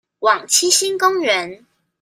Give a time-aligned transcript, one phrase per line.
[0.21, 1.63] 往七星公園